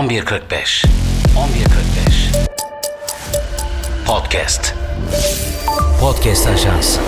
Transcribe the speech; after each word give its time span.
11.45 0.00 0.84
11.45 0.84 0.86
Podcast. 4.06 4.74
Podcast 6.00 6.46
Ajansı. 6.46 7.00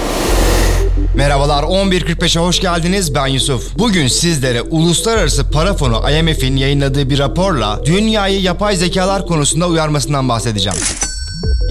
Merhabalar 1.15 1.63
11.45'e 1.63 2.41
hoş 2.41 2.61
geldiniz. 2.61 3.15
Ben 3.15 3.27
Yusuf. 3.27 3.79
Bugün 3.79 4.07
sizlere 4.07 4.63
Uluslararası 4.63 5.51
Para 5.51 5.75
Fonu 5.75 6.11
IMF'in 6.11 6.57
yayınladığı 6.57 7.11
bir 7.11 7.19
raporla 7.19 7.81
dünyayı 7.85 8.41
yapay 8.41 8.77
zekalar 8.77 9.27
konusunda 9.27 9.69
uyarmasından 9.69 10.29
bahsedeceğim. 10.29 10.79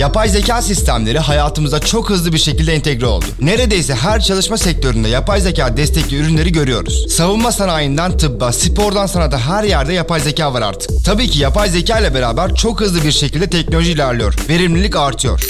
Yapay 0.02 0.30
zeka 0.30 0.62
sistemleri 0.62 1.20
hayatımıza 1.20 1.80
çok 1.80 2.10
hızlı 2.10 2.34
bir 2.34 2.38
şekilde 2.38 2.74
entegre 2.74 3.06
oldu. 3.06 3.26
Neredeyse 3.42 3.96
her 3.96 4.22
çalışma 4.22 4.58
sektöründe 4.58 5.10
yapay 5.10 5.42
zeka 5.42 5.78
destekli 5.78 6.18
ürünleri 6.18 6.52
görüyoruz. 6.52 7.06
Savunma 7.10 7.52
sanayinden 7.52 8.18
tıbba, 8.18 8.52
spordan 8.52 9.06
sanata 9.06 9.40
her 9.40 9.64
yerde 9.64 9.94
yapay 9.94 10.20
zeka 10.20 10.54
var 10.54 10.62
artık. 10.62 11.06
Tabii 11.06 11.30
ki 11.30 11.40
yapay 11.40 11.70
zeka 11.70 12.00
ile 12.00 12.14
beraber 12.14 12.56
çok 12.56 12.82
hızlı 12.82 13.04
bir 13.04 13.12
şekilde 13.12 13.50
teknoloji 13.50 13.92
ilerliyor. 13.92 14.36
Verimlilik 14.50 14.96
artıyor. 14.96 15.42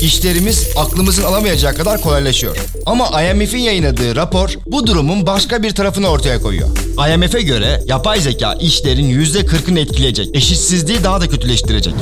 İşlerimiz 0.00 0.68
aklımızın 0.76 1.22
alamayacağı 1.22 1.74
kadar 1.74 2.00
kolaylaşıyor. 2.00 2.56
Ama 2.86 3.22
IMF'in 3.22 3.58
yayınladığı 3.58 4.16
rapor 4.16 4.50
bu 4.66 4.86
durumun 4.86 5.26
başka 5.26 5.62
bir 5.62 5.70
tarafını 5.70 6.08
ortaya 6.08 6.40
koyuyor. 6.40 6.68
IMF'e 7.14 7.42
göre 7.42 7.82
yapay 7.86 8.20
zeka 8.20 8.54
işlerin 8.54 9.24
%40'ını 9.24 9.80
etkileyecek, 9.80 10.36
eşitsizliği 10.36 11.04
daha 11.04 11.20
da 11.20 11.28
kötüleştirecek. 11.28 11.94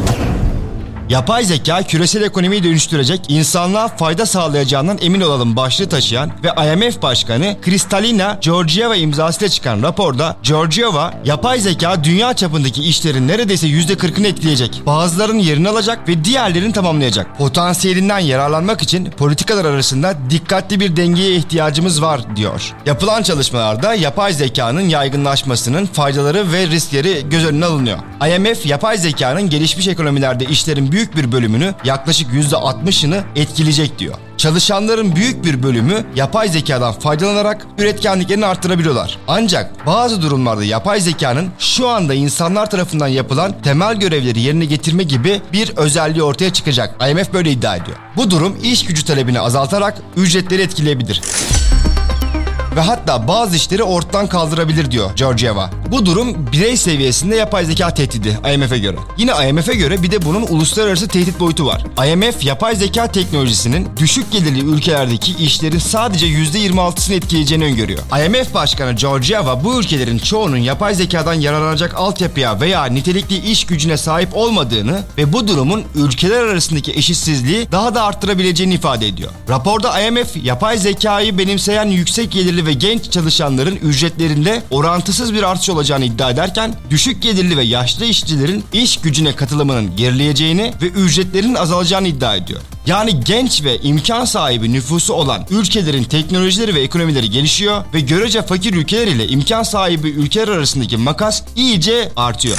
Yapay 1.10 1.44
zeka 1.44 1.82
küresel 1.82 2.22
ekonomiyi 2.22 2.64
dönüştürecek, 2.64 3.20
insanlığa 3.28 3.88
fayda 3.88 4.26
sağlayacağından 4.26 4.98
emin 5.02 5.20
olalım 5.20 5.56
başlığı 5.56 5.88
taşıyan 5.88 6.32
ve 6.44 6.48
IMF 6.48 7.02
Başkanı 7.02 7.56
Kristalina 7.62 8.38
Georgieva 8.40 8.96
imzasıyla 8.96 9.48
çıkan 9.48 9.82
raporda 9.82 10.36
Georgieva, 10.42 11.14
yapay 11.24 11.60
zeka 11.60 12.04
dünya 12.04 12.34
çapındaki 12.34 12.82
işlerin 12.82 13.28
neredeyse 13.28 13.66
%40'ını 13.66 14.26
etkileyecek, 14.26 14.82
bazılarının 14.86 15.38
yerini 15.38 15.68
alacak 15.68 16.08
ve 16.08 16.24
diğerlerini 16.24 16.72
tamamlayacak. 16.72 17.38
Potansiyelinden 17.38 18.18
yararlanmak 18.18 18.82
için 18.82 19.10
politikalar 19.10 19.64
arasında 19.64 20.14
dikkatli 20.30 20.80
bir 20.80 20.96
dengeye 20.96 21.34
ihtiyacımız 21.36 22.02
var 22.02 22.36
diyor. 22.36 22.74
Yapılan 22.86 23.22
çalışmalarda 23.22 23.94
yapay 23.94 24.32
zekanın 24.32 24.88
yaygınlaşmasının 24.88 25.86
faydaları 25.86 26.52
ve 26.52 26.66
riskleri 26.66 27.28
göz 27.30 27.46
önüne 27.46 27.64
alınıyor. 27.64 27.98
IMF 28.36 28.66
yapay 28.66 28.98
zekanın 28.98 29.50
gelişmiş 29.50 29.88
ekonomilerde 29.88 30.44
işlerin 30.44 30.92
büyük 30.92 30.99
bir 31.16 31.32
bölümünü 31.32 31.74
yaklaşık 31.84 32.32
%60'ını 32.32 33.22
etkileyecek 33.36 33.98
diyor. 33.98 34.14
Çalışanların 34.36 35.16
büyük 35.16 35.44
bir 35.44 35.62
bölümü 35.62 36.04
yapay 36.14 36.48
zekadan 36.48 36.92
faydalanarak 36.92 37.66
üretkenliklerini 37.78 38.46
arttırabiliyorlar. 38.46 39.18
Ancak 39.28 39.86
bazı 39.86 40.22
durumlarda 40.22 40.64
yapay 40.64 41.00
zekanın 41.00 41.48
şu 41.58 41.88
anda 41.88 42.14
insanlar 42.14 42.70
tarafından 42.70 43.08
yapılan 43.08 43.54
temel 43.62 43.96
görevleri 43.96 44.40
yerine 44.40 44.64
getirme 44.64 45.02
gibi 45.02 45.40
bir 45.52 45.76
özelliği 45.76 46.22
ortaya 46.22 46.52
çıkacak. 46.52 47.10
IMF 47.10 47.32
böyle 47.32 47.50
iddia 47.50 47.76
ediyor. 47.76 47.96
Bu 48.16 48.30
durum 48.30 48.56
iş 48.62 48.84
gücü 48.84 49.04
talebini 49.04 49.40
azaltarak 49.40 49.98
ücretleri 50.16 50.62
etkileyebilir 50.62 51.20
ve 52.76 52.80
hatta 52.80 53.28
bazı 53.28 53.56
işleri 53.56 53.82
ortadan 53.82 54.26
kaldırabilir 54.26 54.90
diyor 54.90 55.10
Georgieva. 55.16 55.70
Bu 55.90 56.06
durum 56.06 56.46
birey 56.52 56.76
seviyesinde 56.76 57.36
yapay 57.36 57.64
zeka 57.64 57.94
tehdidi 57.94 58.38
IMF'e 58.54 58.78
göre. 58.78 58.96
Yine 59.16 59.32
IMF'e 59.48 59.74
göre 59.74 60.02
bir 60.02 60.10
de 60.10 60.24
bunun 60.24 60.42
uluslararası 60.42 61.08
tehdit 61.08 61.40
boyutu 61.40 61.66
var. 61.66 61.84
IMF 62.12 62.44
yapay 62.44 62.76
zeka 62.76 63.06
teknolojisinin 63.06 63.88
düşük 63.96 64.32
gelirli 64.32 64.64
ülkelerdeki 64.64 65.32
işlerin 65.44 65.78
sadece 65.78 66.26
%26'sını 66.26 67.14
etkileyeceğini 67.14 67.64
öngörüyor. 67.64 68.00
IMF 68.26 68.54
Başkanı 68.54 68.92
Georgieva 68.92 69.64
bu 69.64 69.80
ülkelerin 69.80 70.18
çoğunun 70.18 70.56
yapay 70.56 70.94
zekadan 70.94 71.34
yararlanacak 71.34 71.94
altyapıya 71.94 72.60
veya 72.60 72.84
nitelikli 72.84 73.50
iş 73.50 73.66
gücüne 73.66 73.96
sahip 73.96 74.36
olmadığını 74.36 75.02
ve 75.18 75.32
bu 75.32 75.48
durumun 75.48 75.82
ülkeler 75.94 76.44
arasındaki 76.44 76.92
eşitsizliği 76.92 77.72
daha 77.72 77.94
da 77.94 78.02
arttırabileceğini 78.02 78.74
ifade 78.74 79.06
ediyor. 79.06 79.30
Raporda 79.48 80.00
IMF 80.00 80.36
yapay 80.44 80.78
zekayı 80.78 81.38
benimseyen 81.38 81.86
yüksek 81.86 82.32
gelirli 82.32 82.66
ve 82.66 82.72
genç 82.72 83.10
çalışanların 83.10 83.76
ücretlerinde 83.76 84.62
orantısız 84.70 85.34
bir 85.34 85.42
artış 85.42 85.68
olacağını 85.80 86.04
iddia 86.04 86.30
ederken 86.30 86.74
düşük 86.90 87.22
gelirli 87.22 87.56
ve 87.56 87.62
yaşlı 87.62 88.04
işçilerin 88.04 88.64
iş 88.72 88.96
gücüne 88.96 89.36
katılımının 89.36 89.96
gerileyeceğini 89.96 90.72
ve 90.82 90.86
ücretlerin 90.86 91.54
azalacağını 91.54 92.08
iddia 92.08 92.36
ediyor. 92.36 92.60
Yani 92.86 93.24
genç 93.24 93.64
ve 93.64 93.78
imkan 93.78 94.24
sahibi 94.24 94.72
nüfusu 94.72 95.14
olan 95.14 95.46
ülkelerin 95.50 96.04
teknolojileri 96.04 96.74
ve 96.74 96.80
ekonomileri 96.80 97.30
gelişiyor 97.30 97.84
ve 97.94 98.00
görece 98.00 98.42
fakir 98.42 98.74
ülkeler 98.74 99.06
ile 99.06 99.28
imkan 99.28 99.62
sahibi 99.62 100.08
ülkeler 100.08 100.48
arasındaki 100.48 100.96
makas 100.96 101.42
iyice 101.56 102.12
artıyor. 102.16 102.58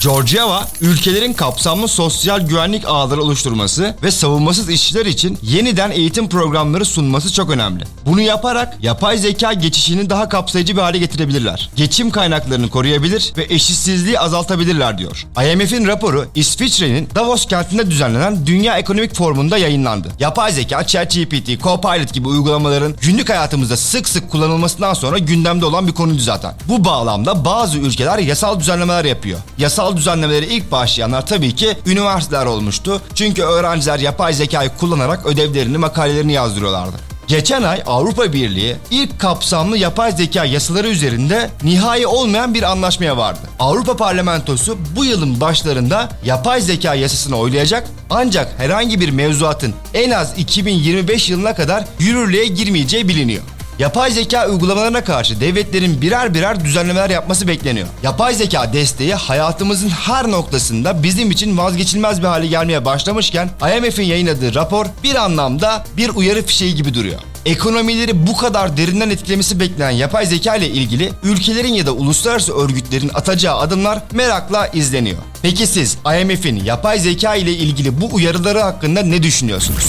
Georgieva, 0.00 0.68
ülkelerin 0.80 1.32
kapsamlı 1.32 1.88
sosyal 1.88 2.40
güvenlik 2.40 2.84
ağları 2.86 3.22
oluşturması 3.22 3.94
ve 4.02 4.10
savunmasız 4.10 4.70
işçiler 4.70 5.06
için 5.06 5.38
yeniden 5.42 5.90
eğitim 5.90 6.28
programları 6.28 6.84
sunması 6.84 7.32
çok 7.32 7.50
önemli. 7.50 7.84
Bunu 8.06 8.20
yaparak 8.20 8.76
yapay 8.82 9.18
zeka 9.18 9.52
geçişini 9.52 10.10
daha 10.10 10.28
kapsayıcı 10.28 10.76
bir 10.76 10.82
hale 10.82 10.98
getirebilirler. 10.98 11.70
Geçim 11.76 12.10
kaynaklarını 12.10 12.70
koruyabilir 12.70 13.32
ve 13.36 13.46
eşitsizliği 13.50 14.20
azaltabilirler 14.20 14.98
diyor. 14.98 15.26
IMF'in 15.52 15.86
raporu 15.86 16.26
İsviçre'nin 16.34 17.08
Davos 17.14 17.46
kentinde 17.46 17.90
düzenlenen 17.90 18.46
Dünya 18.46 18.78
Ekonomik 18.78 19.14
Forumu'nda 19.14 19.58
yayınlandı. 19.58 20.08
Yapay 20.20 20.52
zeka, 20.52 20.86
ChatGPT, 20.86 21.62
Copilot 21.62 22.12
gibi 22.12 22.28
uygulamaların 22.28 22.94
günlük 23.00 23.28
hayatımızda 23.30 23.76
sık 23.76 24.08
sık 24.08 24.30
kullanılmasından 24.30 24.94
sonra 24.94 25.18
gündemde 25.18 25.64
olan 25.64 25.86
bir 25.86 25.92
konuydu 25.92 26.22
zaten. 26.22 26.54
Bu 26.68 26.84
bağlamda 26.84 27.44
bazı 27.44 27.78
ülkeler 27.78 28.18
yasal 28.18 28.60
düzenlemeler 28.60 29.04
yapıyor. 29.04 29.38
Yasal 29.58 29.87
yasal 29.88 29.96
düzenlemelere 29.96 30.46
ilk 30.46 30.72
başlayanlar 30.72 31.26
tabii 31.26 31.54
ki 31.54 31.76
üniversiteler 31.86 32.46
olmuştu. 32.46 33.02
Çünkü 33.14 33.42
öğrenciler 33.42 33.98
yapay 33.98 34.32
zekayı 34.32 34.70
kullanarak 34.80 35.26
ödevlerini, 35.26 35.78
makalelerini 35.78 36.32
yazdırıyorlardı. 36.32 36.96
Geçen 37.28 37.62
ay 37.62 37.82
Avrupa 37.86 38.32
Birliği 38.32 38.76
ilk 38.90 39.20
kapsamlı 39.20 39.78
yapay 39.78 40.12
zeka 40.12 40.44
yasaları 40.44 40.88
üzerinde 40.88 41.50
nihai 41.62 42.06
olmayan 42.06 42.54
bir 42.54 42.62
anlaşmaya 42.62 43.16
vardı. 43.16 43.40
Avrupa 43.58 43.96
Parlamentosu 43.96 44.78
bu 44.96 45.04
yılın 45.04 45.40
başlarında 45.40 46.08
yapay 46.24 46.60
zeka 46.60 46.94
yasasını 46.94 47.36
oylayacak 47.36 47.88
ancak 48.10 48.58
herhangi 48.58 49.00
bir 49.00 49.10
mevzuatın 49.10 49.74
en 49.94 50.10
az 50.10 50.38
2025 50.38 51.30
yılına 51.30 51.54
kadar 51.54 51.84
yürürlüğe 51.98 52.46
girmeyeceği 52.46 53.08
biliniyor. 53.08 53.42
Yapay 53.78 54.10
zeka 54.10 54.48
uygulamalarına 54.48 55.04
karşı 55.04 55.40
devletlerin 55.40 56.00
birer 56.00 56.34
birer 56.34 56.64
düzenlemeler 56.64 57.10
yapması 57.10 57.48
bekleniyor. 57.48 57.88
Yapay 58.02 58.34
zeka 58.34 58.72
desteği 58.72 59.14
hayatımızın 59.14 59.88
her 59.88 60.30
noktasında 60.30 61.02
bizim 61.02 61.30
için 61.30 61.58
vazgeçilmez 61.58 62.22
bir 62.22 62.26
hale 62.26 62.46
gelmeye 62.46 62.84
başlamışken 62.84 63.50
IMF'in 63.76 64.02
yayınladığı 64.02 64.54
rapor 64.54 64.86
bir 65.02 65.14
anlamda 65.14 65.84
bir 65.96 66.08
uyarı 66.08 66.42
fişeği 66.42 66.74
gibi 66.74 66.94
duruyor. 66.94 67.20
Ekonomileri 67.46 68.26
bu 68.26 68.36
kadar 68.36 68.76
derinden 68.76 69.10
etkilemesi 69.10 69.60
beklenen 69.60 69.90
yapay 69.90 70.26
zeka 70.26 70.56
ile 70.56 70.68
ilgili 70.68 71.12
ülkelerin 71.22 71.74
ya 71.74 71.86
da 71.86 71.92
uluslararası 71.92 72.54
örgütlerin 72.54 73.10
atacağı 73.14 73.58
adımlar 73.58 74.02
merakla 74.12 74.66
izleniyor. 74.66 75.18
Peki 75.42 75.66
siz 75.66 75.98
IMF'in 76.20 76.64
yapay 76.64 76.98
zeka 76.98 77.34
ile 77.34 77.52
ilgili 77.52 78.00
bu 78.00 78.08
uyarıları 78.12 78.60
hakkında 78.60 79.02
ne 79.02 79.22
düşünüyorsunuz? 79.22 79.84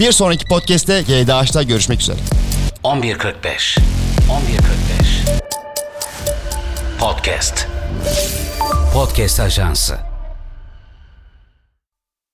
Bir 0.00 0.12
sonraki 0.12 0.44
podcast'te 0.44 1.02
GDH'da 1.02 1.62
görüşmek 1.62 2.00
üzere. 2.00 2.16
11.45 2.84 3.32
11.45 3.42 3.80
Podcast. 7.00 7.66
Podcast 8.94 9.40
Ajansı 9.40 9.98